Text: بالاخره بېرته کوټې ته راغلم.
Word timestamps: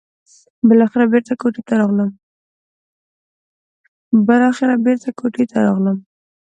بالاخره 0.67 1.05
بېرته 4.83 5.11
کوټې 5.19 5.43
ته 5.53 5.59
راغلم. 5.63 5.97